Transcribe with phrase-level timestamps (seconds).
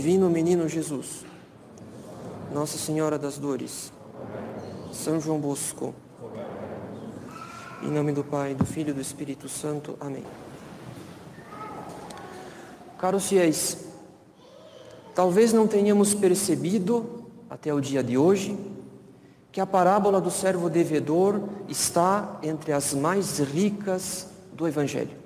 [0.00, 1.26] Divino Menino Jesus,
[2.54, 3.92] Nossa Senhora das Dores,
[4.90, 5.94] São João Bosco,
[7.82, 9.98] em nome do Pai, do Filho e do Espírito Santo.
[10.00, 10.24] Amém.
[12.98, 13.76] Caros fiéis,
[15.14, 18.58] talvez não tenhamos percebido até o dia de hoje
[19.52, 25.19] que a parábola do servo devedor está entre as mais ricas do Evangelho.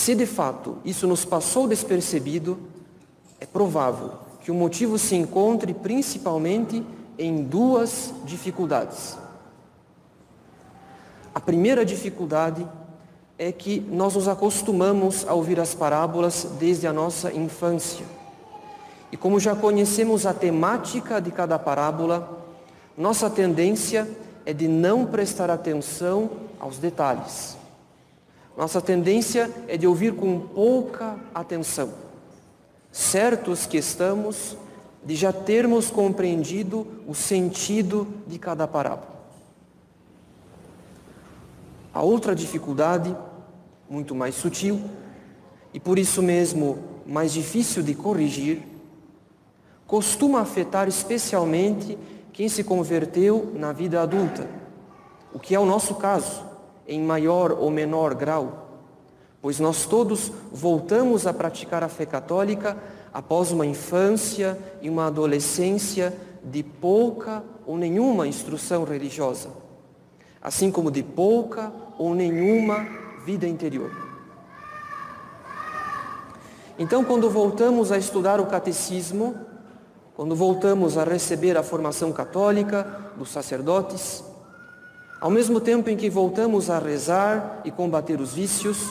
[0.00, 2.58] Se de fato isso nos passou despercebido,
[3.38, 6.82] é provável que o motivo se encontre principalmente
[7.18, 9.18] em duas dificuldades.
[11.34, 12.66] A primeira dificuldade
[13.38, 18.06] é que nós nos acostumamos a ouvir as parábolas desde a nossa infância.
[19.12, 22.42] E como já conhecemos a temática de cada parábola,
[22.96, 24.08] nossa tendência
[24.46, 27.59] é de não prestar atenção aos detalhes.
[28.56, 31.92] Nossa tendência é de ouvir com pouca atenção,
[32.90, 34.56] certos que estamos
[35.02, 39.08] de já termos compreendido o sentido de cada parábola.
[41.94, 43.16] A outra dificuldade,
[43.88, 44.80] muito mais sutil
[45.72, 48.62] e por isso mesmo mais difícil de corrigir,
[49.86, 51.98] costuma afetar especialmente
[52.32, 54.46] quem se converteu na vida adulta,
[55.32, 56.49] o que é o nosso caso
[56.90, 58.68] em maior ou menor grau,
[59.40, 62.76] pois nós todos voltamos a praticar a fé católica
[63.14, 69.50] após uma infância e uma adolescência de pouca ou nenhuma instrução religiosa,
[70.42, 72.84] assim como de pouca ou nenhuma
[73.24, 73.90] vida interior.
[76.76, 79.36] Então, quando voltamos a estudar o catecismo,
[80.16, 84.24] quando voltamos a receber a formação católica dos sacerdotes,
[85.20, 88.90] ao mesmo tempo em que voltamos a rezar e combater os vícios,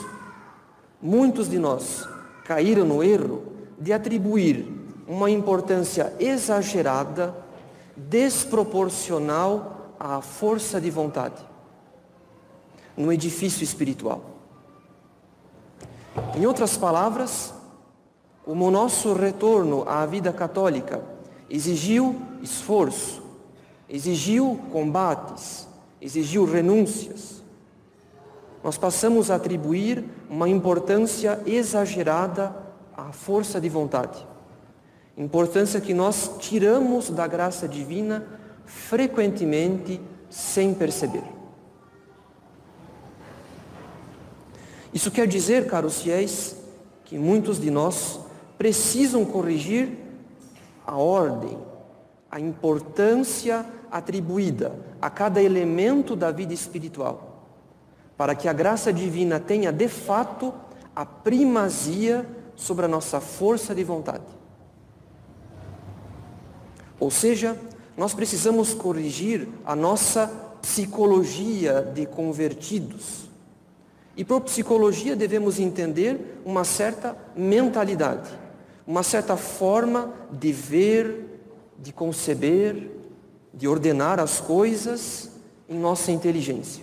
[1.02, 2.08] muitos de nós
[2.44, 3.42] caíram no erro
[3.78, 4.66] de atribuir
[5.08, 7.34] uma importância exagerada,
[7.96, 11.44] desproporcional à força de vontade
[12.96, 14.22] no edifício espiritual.
[16.36, 17.52] Em outras palavras,
[18.44, 21.02] como o nosso retorno à vida católica
[21.48, 23.22] exigiu esforço,
[23.88, 25.66] exigiu combates,
[26.00, 27.42] exigiu renúncias.
[28.62, 32.54] Nós passamos a atribuir uma importância exagerada
[32.96, 34.26] à força de vontade.
[35.16, 38.26] Importância que nós tiramos da graça divina
[38.64, 41.24] frequentemente sem perceber.
[44.92, 46.56] Isso quer dizer, caros fiéis,
[47.04, 48.20] que muitos de nós
[48.58, 49.96] precisam corrigir
[50.86, 51.56] a ordem,
[52.30, 57.44] a importância atribuída a cada elemento da vida espiritual,
[58.16, 60.52] para que a graça divina tenha de fato
[60.94, 64.24] a primazia sobre a nossa força de vontade.
[66.98, 67.56] Ou seja,
[67.96, 70.26] nós precisamos corrigir a nossa
[70.60, 73.30] psicologia de convertidos.
[74.16, 78.30] E por psicologia devemos entender uma certa mentalidade,
[78.86, 81.40] uma certa forma de ver,
[81.78, 82.99] de conceber,
[83.60, 85.28] de ordenar as coisas
[85.68, 86.82] em nossa inteligência.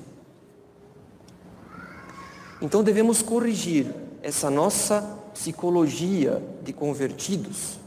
[2.61, 5.01] Então devemos corrigir essa nossa
[5.33, 7.79] psicologia de convertidos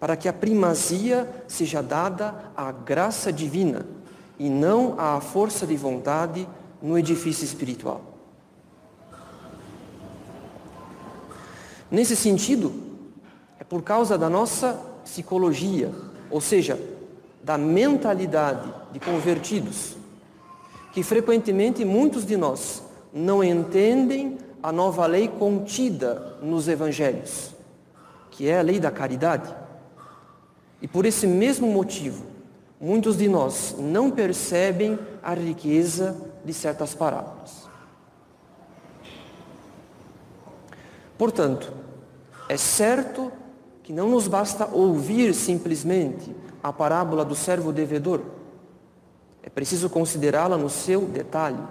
[0.00, 3.86] para que a primazia seja dada à graça divina
[4.40, 6.48] e não à força de vontade
[6.82, 8.02] no edifício espiritual.
[11.88, 12.74] Nesse sentido,
[13.60, 14.72] é por causa da nossa
[15.04, 15.92] psicologia,
[16.28, 16.95] ou seja,
[17.46, 19.96] da mentalidade de convertidos,
[20.92, 22.82] que frequentemente muitos de nós
[23.14, 27.54] não entendem a nova lei contida nos evangelhos,
[28.32, 29.54] que é a lei da caridade.
[30.82, 32.26] E por esse mesmo motivo,
[32.80, 37.68] muitos de nós não percebem a riqueza de certas parábolas.
[41.16, 41.72] Portanto,
[42.48, 43.30] é certo
[43.84, 46.34] que não nos basta ouvir simplesmente
[46.66, 48.22] a parábola do servo devedor.
[49.40, 51.62] É preciso considerá-la no seu detalhe,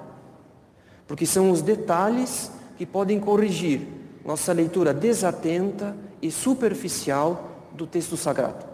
[1.05, 3.85] porque são os detalhes que podem corrigir
[4.23, 8.65] nossa leitura desatenta e superficial do texto sagrado.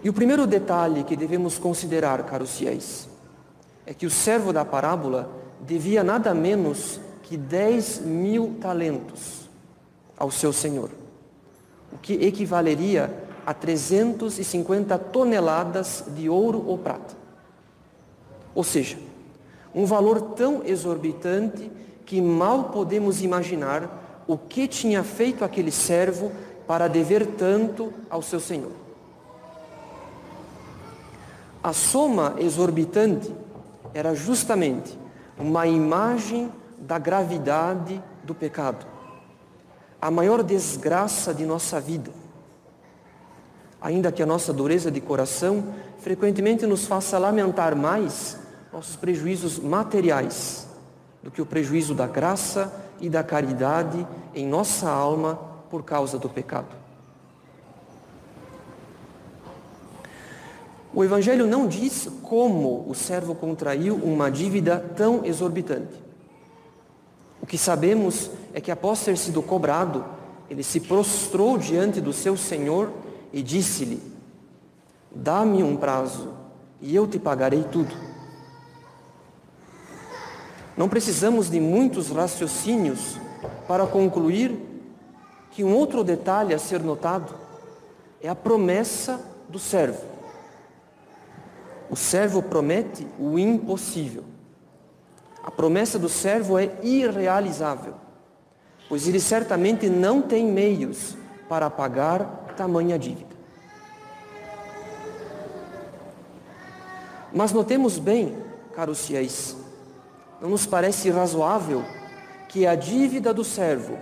[0.00, 3.08] E o primeiro detalhe que devemos considerar, caros fiéis,
[3.84, 5.28] é que o servo da parábola
[5.60, 9.50] devia nada menos que 10 mil talentos
[10.16, 10.90] ao seu senhor
[11.92, 13.12] o que equivaleria
[13.44, 17.14] a 350 toneladas de ouro ou prata.
[18.54, 18.98] Ou seja,
[19.74, 21.70] um valor tão exorbitante
[22.04, 26.32] que mal podemos imaginar o que tinha feito aquele servo
[26.66, 28.72] para dever tanto ao seu senhor.
[31.62, 33.32] A soma exorbitante
[33.92, 34.98] era justamente
[35.38, 38.86] uma imagem da gravidade do pecado,
[40.00, 42.10] a maior desgraça de nossa vida.
[43.80, 48.38] Ainda que a nossa dureza de coração frequentemente nos faça lamentar mais
[48.72, 50.66] nossos prejuízos materiais
[51.22, 55.34] do que o prejuízo da graça e da caridade em nossa alma
[55.70, 56.74] por causa do pecado.
[60.94, 66.05] O Evangelho não diz como o servo contraiu uma dívida tão exorbitante.
[67.46, 70.04] O que sabemos é que após ter sido cobrado,
[70.50, 72.90] ele se prostrou diante do seu Senhor
[73.32, 74.02] e disse-lhe:
[75.14, 76.34] Dá-me um prazo
[76.82, 77.94] e eu te pagarei tudo.
[80.76, 83.16] Não precisamos de muitos raciocínios
[83.68, 84.58] para concluir
[85.52, 87.32] que um outro detalhe a ser notado
[88.20, 90.02] é a promessa do servo.
[91.88, 94.24] O servo promete o impossível.
[95.46, 97.94] A promessa do servo é irrealizável,
[98.88, 101.16] pois ele certamente não tem meios
[101.48, 103.36] para pagar tamanha dívida.
[107.32, 108.36] Mas notemos bem,
[108.74, 109.56] caros fiéis,
[110.40, 111.84] não nos parece razoável
[112.48, 113.98] que a dívida do servo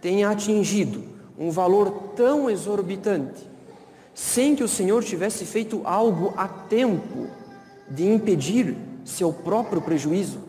[0.00, 1.04] tenha atingido
[1.38, 3.46] um valor tão exorbitante,
[4.14, 7.28] sem que o Senhor tivesse feito algo a tempo
[7.88, 10.47] de impedir seu próprio prejuízo?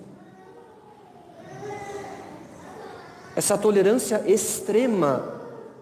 [3.39, 5.23] Essa tolerância extrema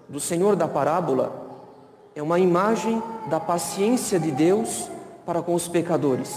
[0.07, 1.65] do Senhor da parábola
[2.13, 3.01] é uma imagem
[3.31, 4.87] da paciência de Deus
[5.25, 6.31] para com os pecadores.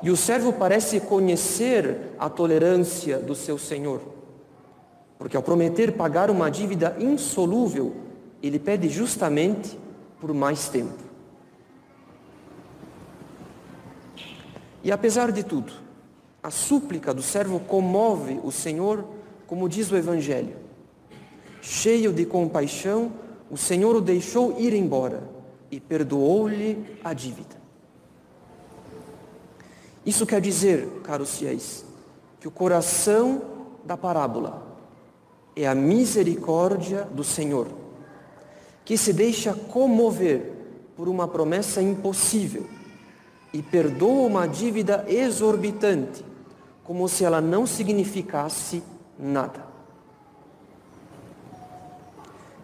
[0.00, 4.00] E o servo parece conhecer a tolerância do seu Senhor,
[5.18, 7.96] porque ao prometer pagar uma dívida insolúvel,
[8.40, 9.76] ele pede justamente
[10.20, 11.02] por mais tempo.
[14.84, 15.72] E apesar de tudo,
[16.40, 19.04] a súplica do servo comove o Senhor,
[19.46, 20.56] como diz o Evangelho.
[21.60, 23.12] Cheio de compaixão,
[23.50, 25.22] o Senhor o deixou ir embora
[25.70, 27.56] e perdoou-lhe a dívida.
[30.04, 31.84] Isso quer dizer, caros fiéis,
[32.38, 33.42] que o coração
[33.84, 34.62] da parábola
[35.56, 37.68] é a misericórdia do Senhor,
[38.84, 40.52] que se deixa comover
[40.96, 42.66] por uma promessa impossível
[43.52, 46.24] e perdoa uma dívida exorbitante,
[46.82, 48.82] como se ela não significasse
[49.18, 49.64] nada.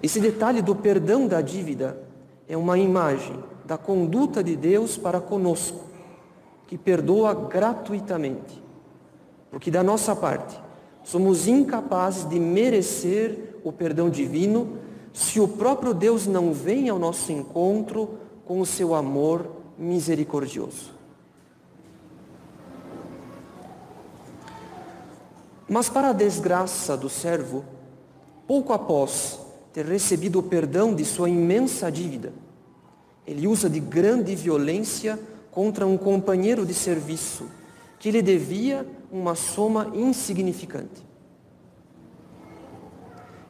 [0.02, 2.00] Esse detalhe do perdão da dívida
[2.48, 5.84] é uma imagem da conduta de Deus para conosco
[6.66, 8.62] que perdoa gratuitamente.
[9.50, 10.60] Porque da nossa parte,
[11.02, 14.78] somos incapazes de merecer o perdão divino
[15.12, 20.99] se o próprio Deus não vem ao nosso encontro com o seu amor misericordioso.
[25.70, 27.64] Mas para a desgraça do servo,
[28.44, 29.38] pouco após
[29.72, 32.32] ter recebido o perdão de sua imensa dívida,
[33.24, 35.16] ele usa de grande violência
[35.48, 37.46] contra um companheiro de serviço
[38.00, 41.06] que lhe devia uma soma insignificante.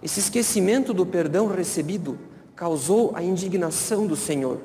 [0.03, 2.19] Esse esquecimento do perdão recebido
[2.55, 4.61] causou a indignação do Senhor,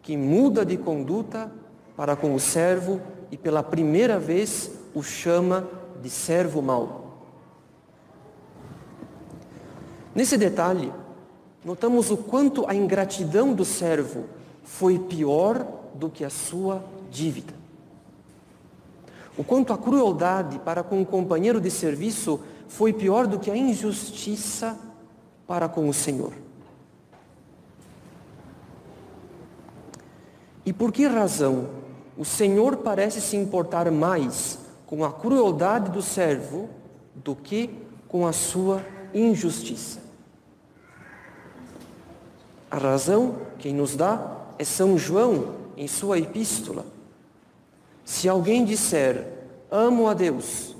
[0.00, 1.50] que muda de conduta
[1.96, 3.00] para com o servo
[3.32, 5.68] e pela primeira vez o chama
[6.04, 7.16] de servo mau.
[10.14, 10.92] Nesse detalhe,
[11.64, 14.26] notamos o quanto a ingratidão do servo
[14.62, 17.54] foi pior do que a sua dívida.
[19.38, 23.56] O quanto a crueldade para com o companheiro de serviço foi pior do que a
[23.56, 24.78] injustiça
[25.46, 26.34] para com o Senhor.
[30.66, 31.70] E por que razão
[32.18, 36.68] o Senhor parece se importar mais com a crueldade do servo
[37.14, 37.70] do que
[38.08, 40.00] com a sua injustiça?
[42.70, 46.84] A razão quem nos dá é São João em sua epístola.
[48.04, 49.26] Se alguém disser,
[49.70, 50.76] amo a Deus,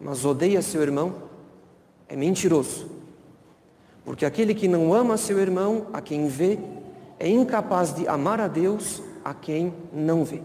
[0.00, 1.14] mas odeia seu irmão,
[2.08, 2.88] é mentiroso.
[4.04, 6.58] Porque aquele que não ama seu irmão, a quem vê,
[7.18, 10.42] é incapaz de amar a Deus, a quem não vê.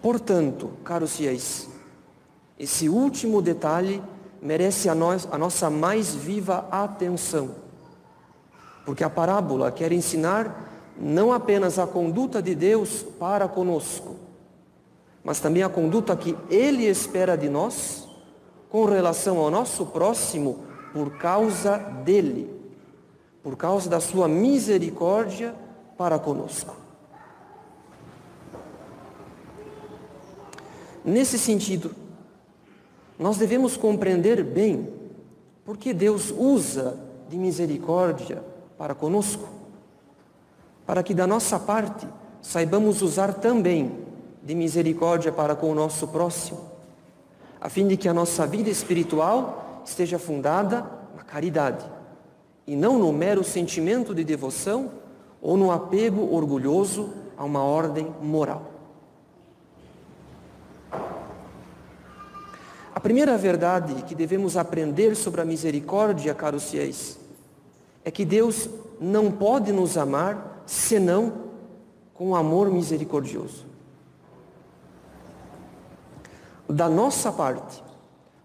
[0.00, 1.68] Portanto, caros fiéis,
[2.58, 4.02] esse último detalhe
[4.40, 7.68] merece a, nós, a nossa mais viva atenção
[8.88, 10.66] porque a parábola quer ensinar
[10.98, 14.16] não apenas a conduta de Deus para conosco,
[15.22, 18.08] mas também a conduta que Ele espera de nós
[18.70, 22.50] com relação ao nosso próximo por causa dele,
[23.42, 25.54] por causa da sua misericórdia
[25.98, 26.74] para conosco.
[31.08, 31.92] Nesse sentido,
[33.18, 34.92] nós devemos compreender bem
[35.64, 36.98] porque Deus usa
[37.30, 38.44] de misericórdia
[38.76, 39.48] para conosco,
[40.86, 42.06] para que da nossa parte
[42.42, 44.04] saibamos usar também
[44.42, 46.60] de misericórdia para com o nosso próximo,
[47.58, 50.84] a fim de que a nossa vida espiritual esteja fundada
[51.16, 51.86] na caridade
[52.66, 54.90] e não no mero sentimento de devoção
[55.40, 58.77] ou no apego orgulhoso a uma ordem moral.
[62.98, 67.16] A primeira verdade que devemos aprender sobre a misericórdia, caros fiéis,
[68.04, 68.68] é que Deus
[69.00, 71.32] não pode nos amar senão
[72.12, 73.64] com amor misericordioso.
[76.68, 77.84] Da nossa parte,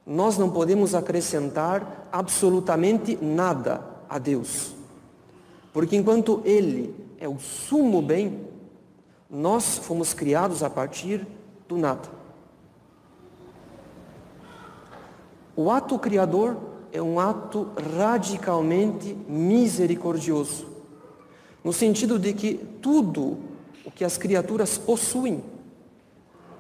[0.06, 4.76] nós não podemos acrescentar absolutamente nada a Deus.
[5.74, 8.48] Porque enquanto Ele é o sumo bem,
[9.28, 11.26] nós fomos criados a partir
[11.68, 12.22] do nada.
[15.56, 16.58] O ato criador
[16.92, 20.66] é um ato radicalmente misericordioso,
[21.64, 23.38] no sentido de que tudo
[23.86, 25.44] o que as criaturas possuem,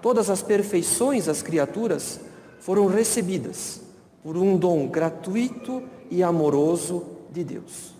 [0.01, 2.19] todas as perfeições das criaturas
[2.59, 3.81] foram recebidas
[4.21, 7.93] por um dom gratuito e amoroso de Deus.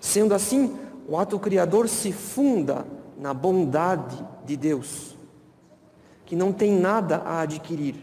[0.00, 0.76] Sendo assim,
[1.08, 2.86] o ato criador se funda
[3.18, 5.13] na bondade de Deus
[6.34, 7.94] que não tem nada a adquirir,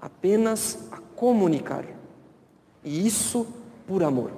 [0.00, 1.84] apenas a comunicar.
[2.82, 3.46] E isso
[3.86, 4.32] por amor.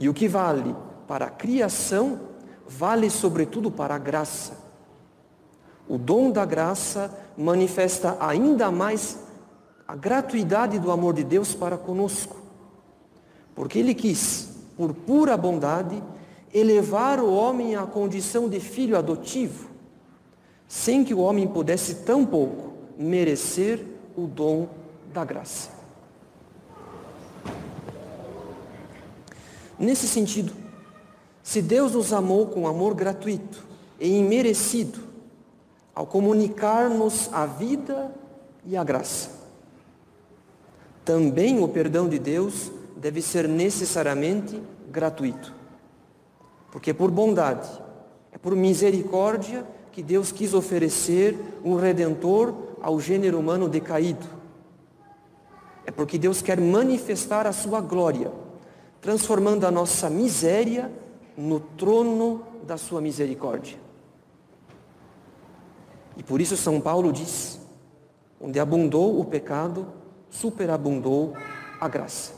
[0.00, 0.74] E o que vale
[1.06, 2.18] para a criação,
[2.66, 4.58] vale sobretudo para a graça.
[5.88, 9.20] O dom da graça manifesta ainda mais
[9.86, 12.36] a gratuidade do amor de Deus para conosco.
[13.54, 16.02] Porque Ele quis, por pura bondade,
[16.52, 19.73] elevar o homem à condição de filho adotivo
[20.68, 23.84] sem que o homem pudesse tão pouco merecer
[24.16, 24.68] o dom
[25.12, 25.70] da graça.
[29.78, 30.52] Nesse sentido,
[31.42, 33.64] se Deus nos amou com amor gratuito
[33.98, 35.00] e imerecido,
[35.94, 38.12] ao comunicar-nos a vida
[38.64, 39.30] e a graça,
[41.04, 45.54] também o perdão de Deus deve ser necessariamente gratuito.
[46.72, 47.68] Porque é por bondade,
[48.32, 54.26] é por misericórdia que Deus quis oferecer um redentor ao gênero humano decaído.
[55.86, 58.32] É porque Deus quer manifestar a sua glória,
[59.00, 60.90] transformando a nossa miséria
[61.36, 63.78] no trono da sua misericórdia.
[66.16, 67.60] E por isso São Paulo diz:
[68.40, 69.86] onde abundou o pecado,
[70.28, 71.34] superabundou
[71.80, 72.32] a graça.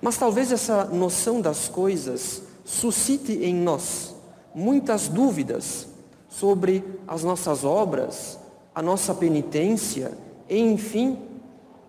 [0.00, 4.14] Mas talvez essa noção das coisas suscite em nós
[4.54, 5.88] muitas dúvidas
[6.28, 8.38] sobre as nossas obras,
[8.72, 10.16] a nossa penitência
[10.48, 11.18] e, enfim,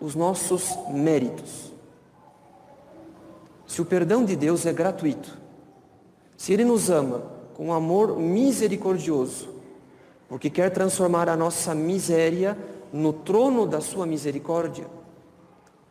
[0.00, 1.72] os nossos méritos.
[3.64, 5.38] Se o perdão de Deus é gratuito,
[6.36, 7.22] se Ele nos ama
[7.54, 9.50] com amor misericordioso,
[10.28, 12.58] porque quer transformar a nossa miséria
[12.92, 14.86] no trono da Sua misericórdia,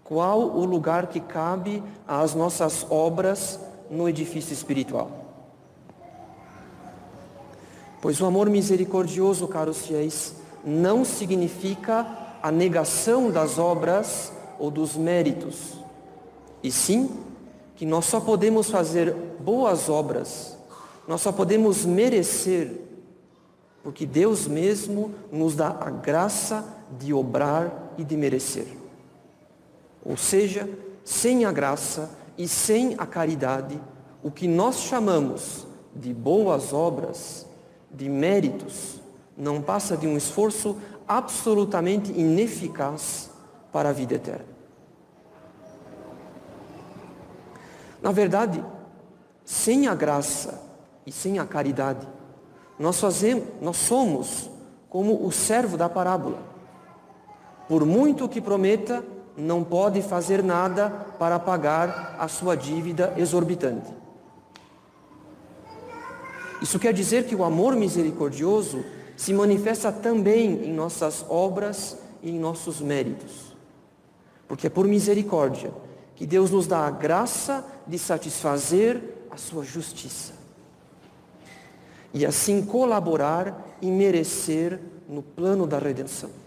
[0.04, 3.58] qual o lugar que cabe às nossas obras
[3.92, 5.12] no edifício espiritual.
[8.02, 10.34] Pois o amor misericordioso, caros fiéis,
[10.66, 12.08] não significa
[12.42, 15.80] a negação das obras ou dos méritos,
[16.64, 17.10] e sim
[17.76, 20.58] que nós só podemos fazer boas obras,
[21.08, 22.80] nós só podemos merecer,
[23.84, 26.66] porque Deus mesmo nos dá a graça
[27.00, 28.68] de obrar e de merecer.
[30.06, 30.70] Ou seja,
[31.04, 33.80] sem a graça, e sem a caridade,
[34.24, 37.46] o que nós chamamos de boas obras,
[37.92, 39.02] de méritos,
[39.38, 43.30] não passa de um esforço absolutamente ineficaz
[43.72, 44.46] para a vida eterna.
[48.02, 48.64] Na verdade,
[49.44, 50.62] sem a graça
[51.06, 52.08] e sem a caridade,
[52.80, 54.50] nós fazemos, nós somos
[54.90, 56.40] como o servo da parábola.
[57.68, 59.04] Por muito que prometa,
[59.42, 63.92] não pode fazer nada para pagar a sua dívida exorbitante.
[66.62, 68.86] Isso quer dizer que o amor misericordioso
[69.18, 73.56] se manifesta também em nossas obras e em nossos méritos.
[74.48, 75.72] Porque é por misericórdia
[76.16, 80.34] que Deus nos dá a graça de satisfazer a sua justiça.
[82.14, 84.80] E assim colaborar e merecer
[85.10, 86.41] no plano da redenção.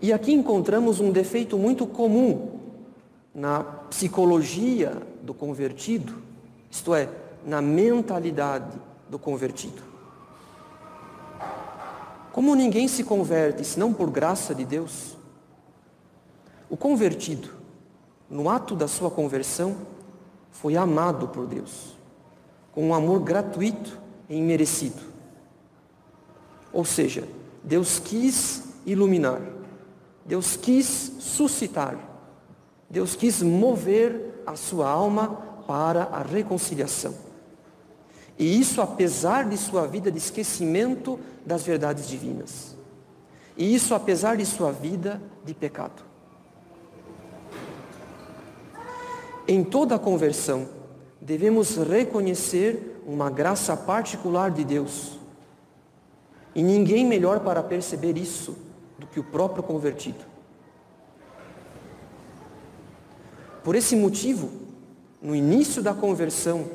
[0.00, 2.60] E aqui encontramos um defeito muito comum
[3.34, 6.14] na psicologia do convertido,
[6.70, 7.08] isto é,
[7.44, 8.78] na mentalidade
[9.08, 9.82] do convertido.
[12.32, 15.16] Como ninguém se converte senão por graça de Deus,
[16.70, 17.50] o convertido,
[18.30, 19.76] no ato da sua conversão,
[20.50, 21.96] foi amado por Deus,
[22.72, 25.02] com um amor gratuito e imerecido.
[26.72, 27.26] Ou seja,
[27.64, 29.40] Deus quis iluminar,
[30.28, 31.96] Deus quis suscitar,
[32.90, 35.28] Deus quis mover a sua alma
[35.66, 37.14] para a reconciliação.
[38.38, 42.76] E isso apesar de sua vida de esquecimento das verdades divinas.
[43.56, 46.02] E isso apesar de sua vida de pecado.
[49.48, 50.68] Em toda conversão,
[51.22, 55.18] devemos reconhecer uma graça particular de Deus.
[56.54, 58.67] E ninguém melhor para perceber isso
[58.98, 60.24] do que o próprio convertido.
[63.62, 64.50] Por esse motivo,
[65.20, 66.66] no início da conversão,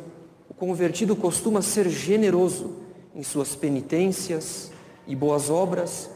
[0.50, 2.78] o convertido costuma ser generoso
[3.16, 4.72] em suas penitências
[5.08, 6.10] e boas obras,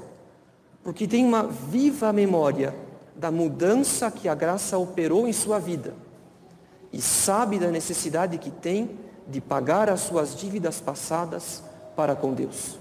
[0.83, 2.75] porque tem uma viva memória
[3.15, 5.93] da mudança que a graça operou em sua vida
[6.93, 8.97] e sabe da necessidade que tem
[9.27, 11.63] de pagar as suas dívidas passadas
[11.95, 12.77] para com Deus.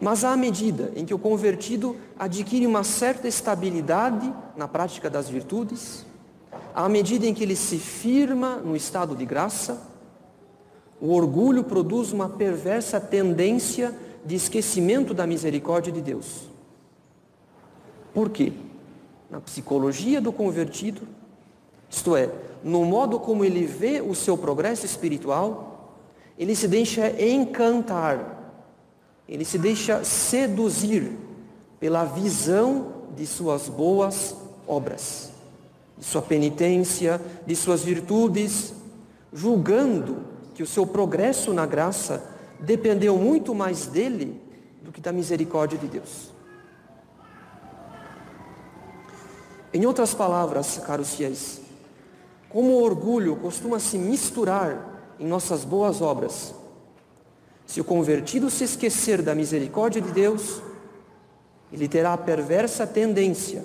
[0.00, 6.04] Mas à medida em que o convertido adquire uma certa estabilidade na prática das virtudes,
[6.74, 9.82] à medida em que ele se firma no estado de graça,
[11.00, 16.50] o orgulho produz uma perversa tendência de esquecimento da misericórdia de Deus.
[18.12, 18.52] Por quê?
[19.30, 21.02] na psicologia do convertido,
[21.90, 22.30] isto é,
[22.62, 25.94] no modo como ele vê o seu progresso espiritual,
[26.38, 28.35] ele se deixa encantar,
[29.28, 31.12] ele se deixa seduzir
[31.80, 34.36] pela visão de suas boas
[34.66, 35.30] obras,
[35.98, 38.72] de sua penitência, de suas virtudes,
[39.32, 42.22] julgando que o seu progresso na graça
[42.60, 44.40] dependeu muito mais dele
[44.82, 46.32] do que da misericórdia de Deus.
[49.72, 51.60] Em outras palavras, caros fiéis,
[52.48, 56.54] como o orgulho costuma se misturar em nossas boas obras,
[57.66, 60.62] se o convertido se esquecer da misericórdia de Deus,
[61.72, 63.64] ele terá a perversa tendência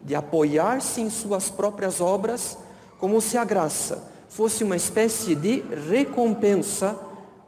[0.00, 2.58] de apoiar-se em suas próprias obras,
[2.98, 6.96] como se a graça fosse uma espécie de recompensa,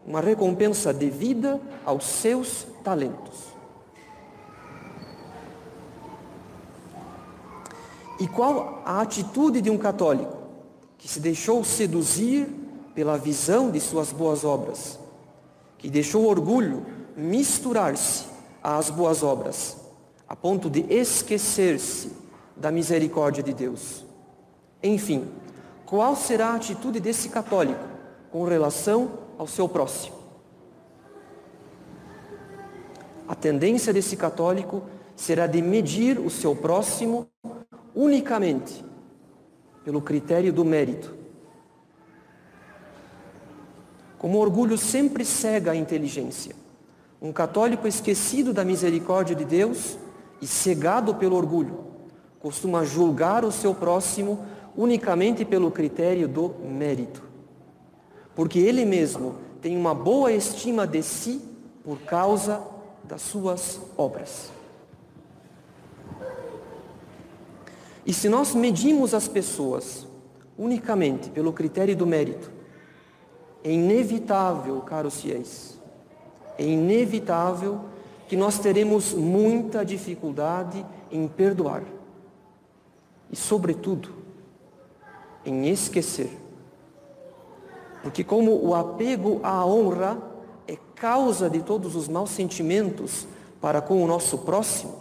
[0.06, 3.50] uma recompensa devida aos seus talentos.
[8.18, 10.36] E qual a atitude de um católico
[10.98, 12.46] que se deixou seduzir
[12.94, 14.99] pela visão de suas boas obras,
[15.80, 16.84] que deixou o orgulho
[17.16, 18.26] misturar-se
[18.62, 19.78] às boas obras,
[20.28, 22.12] a ponto de esquecer-se
[22.54, 24.04] da misericórdia de Deus?
[24.82, 25.26] Enfim,
[25.86, 27.82] qual será a atitude desse católico
[28.30, 30.16] com relação ao seu próximo?
[33.26, 34.82] A tendência desse católico
[35.16, 37.26] será de medir o seu próximo
[37.94, 38.84] unicamente
[39.82, 41.19] pelo critério do mérito.
[44.20, 46.54] Como o orgulho sempre cega a inteligência,
[47.22, 49.96] um católico esquecido da misericórdia de Deus
[50.42, 51.86] e cegado pelo orgulho,
[52.38, 54.44] costuma julgar o seu próximo
[54.76, 57.22] unicamente pelo critério do mérito.
[58.34, 61.40] Porque ele mesmo tem uma boa estima de si
[61.82, 62.60] por causa
[63.02, 64.52] das suas obras.
[68.04, 70.06] E se nós medimos as pessoas
[70.58, 72.59] unicamente pelo critério do mérito,
[73.62, 75.78] é inevitável, caros fiéis,
[76.58, 77.80] é inevitável
[78.28, 81.82] que nós teremos muita dificuldade em perdoar
[83.30, 84.14] e, sobretudo,
[85.44, 86.30] em esquecer.
[88.02, 90.18] Porque, como o apego à honra
[90.66, 93.26] é causa de todos os maus sentimentos
[93.60, 94.94] para com o nosso próximo,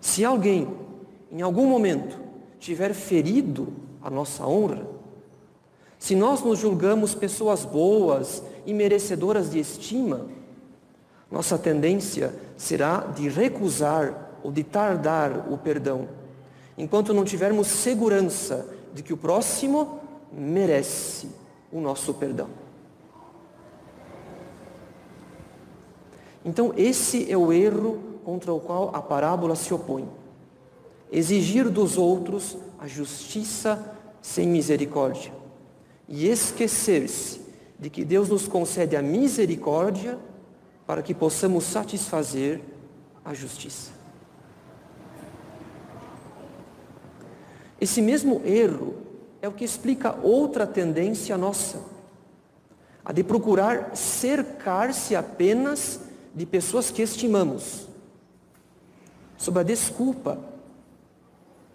[0.00, 0.68] se alguém
[1.32, 2.20] em algum momento,
[2.60, 4.86] tiver ferido a nossa honra,
[6.02, 10.26] se nós nos julgamos pessoas boas e merecedoras de estima,
[11.30, 16.08] nossa tendência será de recusar ou de tardar o perdão,
[16.76, 20.00] enquanto não tivermos segurança de que o próximo
[20.32, 21.28] merece
[21.70, 22.48] o nosso perdão.
[26.44, 30.08] Então, esse é o erro contra o qual a parábola se opõe.
[31.12, 35.41] Exigir dos outros a justiça sem misericórdia
[36.08, 37.40] e esquecer-se
[37.78, 40.18] de que Deus nos concede a misericórdia
[40.86, 42.60] para que possamos satisfazer
[43.24, 43.90] a justiça.
[47.80, 48.94] Esse mesmo erro
[49.40, 51.80] é o que explica outra tendência nossa,
[53.04, 56.00] a de procurar cercar-se apenas
[56.34, 57.88] de pessoas que estimamos,
[59.36, 60.38] sob a desculpa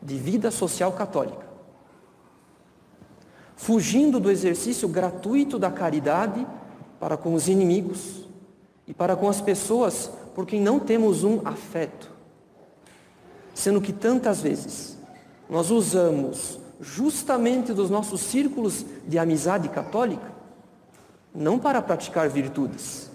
[0.02, 1.47] de vida social católica,
[3.58, 6.48] fugindo do exercício gratuito da caridade
[7.00, 8.24] para com os inimigos
[8.88, 12.10] e para com as pessoas por quem não temos um afeto,
[13.54, 14.98] sendo que tantas vezes
[15.50, 20.38] nós usamos justamente dos nossos círculos de amizade católica
[21.34, 23.12] não para praticar virtudes,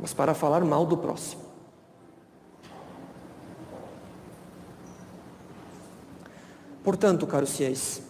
[0.00, 1.42] mas para falar mal do próximo.
[6.82, 8.02] Portanto, caros fiéis,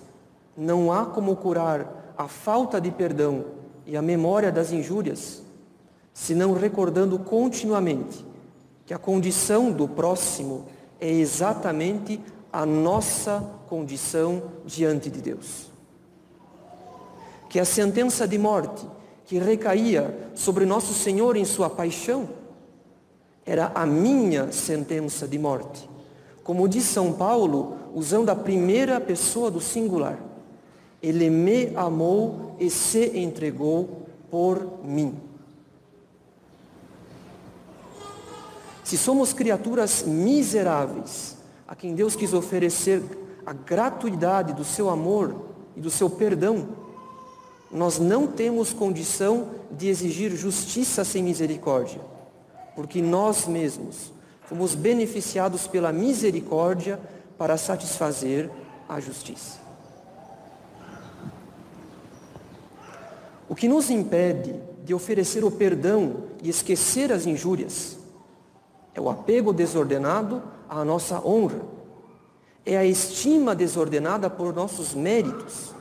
[0.57, 3.45] não há como curar a falta de perdão
[3.87, 5.43] e a memória das injúrias,
[6.13, 8.25] senão recordando continuamente
[8.85, 10.67] que a condição do próximo
[11.01, 12.21] é exatamente
[12.53, 15.71] a nossa condição diante de Deus.
[17.49, 18.87] Que a sentença de morte
[19.25, 22.29] que recaía sobre nosso Senhor em sua paixão
[23.45, 25.89] era a minha sentença de morte.
[26.45, 30.19] Como diz São Paulo, usando a primeira pessoa do singular,
[31.03, 35.17] ele me amou e se entregou por mim.
[38.85, 41.37] Se somos criaturas miseráveis,
[41.67, 43.03] a quem Deus quis oferecer
[43.45, 45.35] a gratuidade do seu amor
[45.77, 46.69] e do seu perdão,
[47.71, 52.01] nós não temos condição de exigir justiça sem misericórdia,
[52.77, 54.13] porque nós mesmos
[54.45, 57.01] fomos beneficiados pela misericórdia
[57.39, 58.51] para satisfazer
[58.87, 59.62] a justiça.
[63.53, 67.99] O que nos impede de oferecer o perdão e esquecer as injúrias
[68.95, 71.61] é o apego desordenado à nossa honra,
[72.65, 75.75] é a estima desordenada por nossos méritos.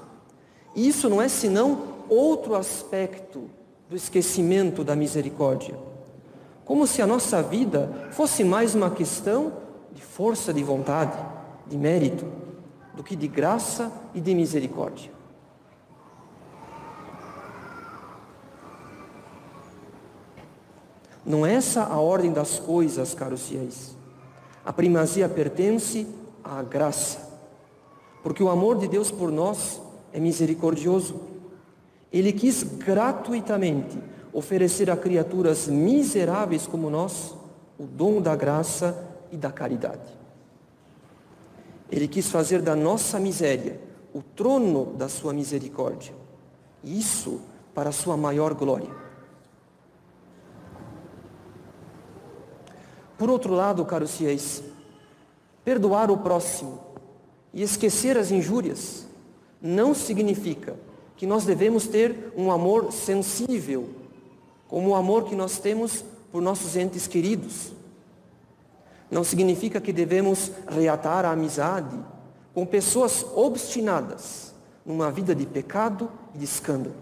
[0.75, 3.43] Isso não é senão outro aspecto
[3.89, 5.79] do esquecimento da misericórdia.
[6.65, 9.53] Como se a nossa vida fosse mais uma questão
[9.93, 11.17] de força de vontade,
[11.67, 12.25] de mérito,
[12.93, 15.20] do que de graça e de misericórdia.
[21.25, 23.95] Não é essa a ordem das coisas, caros fiéis.
[24.65, 26.07] A primazia pertence
[26.43, 27.29] à graça,
[28.23, 29.81] porque o amor de Deus por nós
[30.13, 31.19] é misericordioso.
[32.11, 33.97] Ele quis gratuitamente
[34.33, 37.35] oferecer a criaturas miseráveis como nós
[37.77, 40.19] o dom da graça e da caridade.
[41.91, 43.79] Ele quis fazer da nossa miséria
[44.13, 46.13] o trono da sua misericórdia.
[46.83, 47.41] Isso
[47.73, 49.00] para a sua maior glória.
[53.21, 54.63] Por outro lado, caros fiéis,
[55.63, 56.79] perdoar o próximo
[57.53, 59.05] e esquecer as injúrias
[59.61, 60.75] não significa
[61.15, 63.87] que nós devemos ter um amor sensível,
[64.67, 67.71] como o amor que nós temos por nossos entes queridos.
[69.11, 71.99] Não significa que devemos reatar a amizade
[72.55, 74.51] com pessoas obstinadas
[74.83, 76.95] numa vida de pecado e de escândalo.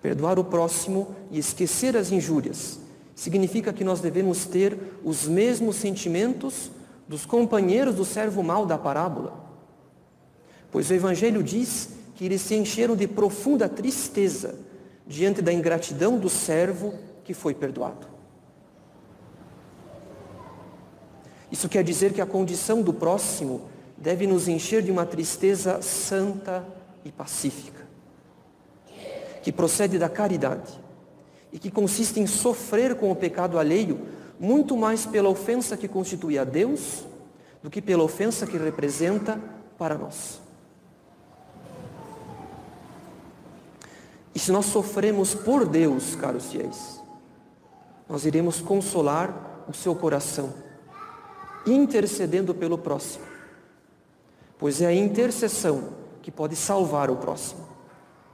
[0.00, 2.78] Perdoar o próximo e esquecer as injúrias
[3.20, 6.70] significa que nós devemos ter os mesmos sentimentos
[7.06, 9.44] dos companheiros do servo mau da parábola.
[10.70, 14.58] Pois o Evangelho diz que eles se encheram de profunda tristeza
[15.06, 18.06] diante da ingratidão do servo que foi perdoado.
[21.52, 26.66] Isso quer dizer que a condição do próximo deve nos encher de uma tristeza santa
[27.04, 27.86] e pacífica,
[29.42, 30.80] que procede da caridade
[31.52, 34.00] e que consiste em sofrer com o pecado alheio
[34.38, 37.04] muito mais pela ofensa que constitui a Deus
[37.62, 39.38] do que pela ofensa que representa
[39.76, 40.40] para nós.
[44.34, 47.00] E se nós sofremos por Deus, caros fiéis,
[48.08, 50.54] nós iremos consolar o seu coração,
[51.66, 53.24] intercedendo pelo próximo.
[54.58, 55.90] Pois é a intercessão
[56.22, 57.66] que pode salvar o próximo,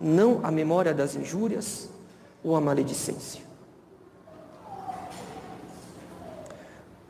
[0.00, 1.88] não a memória das injúrias,
[2.46, 3.42] ou a maledicência.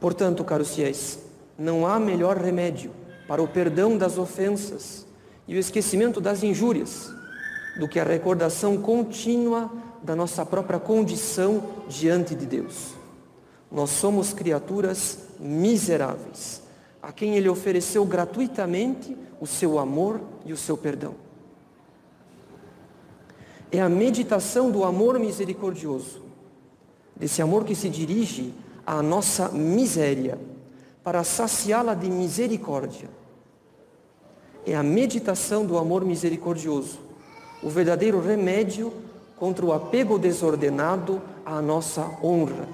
[0.00, 1.18] Portanto, caros fiéis,
[1.58, 2.90] não há melhor remédio
[3.28, 5.06] para o perdão das ofensas
[5.46, 7.12] e o esquecimento das injúrias
[7.78, 9.70] do que a recordação contínua
[10.02, 12.94] da nossa própria condição diante de Deus.
[13.70, 16.62] Nós somos criaturas miseráveis,
[17.02, 21.25] a quem Ele ofereceu gratuitamente o seu amor e o seu perdão.
[23.70, 26.22] É a meditação do amor misericordioso,
[27.14, 28.54] desse amor que se dirige
[28.86, 30.38] à nossa miséria,
[31.02, 33.08] para saciá-la de misericórdia.
[34.64, 36.98] É a meditação do amor misericordioso,
[37.62, 38.92] o verdadeiro remédio
[39.36, 42.68] contra o apego desordenado à nossa honra,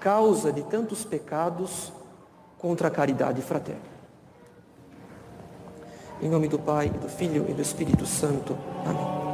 [0.00, 1.92] causa de tantos pecados
[2.58, 3.96] contra a caridade fraterna.
[6.22, 8.56] Em nome do Pai, do Filho e do Espírito Santo.
[8.86, 9.25] Amém.